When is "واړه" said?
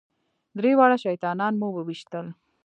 0.77-0.97